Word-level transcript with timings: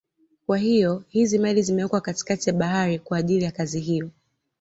Kwa 0.45 0.57
hiyo 0.57 1.03
hizi 1.09 1.39
meli 1.39 1.61
zimewekwa 1.61 2.01
katikati 2.01 2.49
ya 2.49 2.55
Bahari 2.55 2.99
kwa 2.99 3.17
ajili 3.17 3.43
ya 3.43 3.51
kazi 3.51 3.79
hiyo 3.79 4.09